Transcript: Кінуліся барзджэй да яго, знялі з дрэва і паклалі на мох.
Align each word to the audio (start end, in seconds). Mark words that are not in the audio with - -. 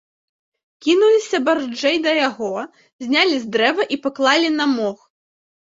Кінуліся 0.85 1.39
барзджэй 1.49 1.97
да 2.07 2.11
яго, 2.29 2.51
знялі 3.05 3.35
з 3.47 3.53
дрэва 3.59 3.89
і 3.93 4.03
паклалі 4.07 4.53
на 4.59 4.65
мох. 4.77 4.99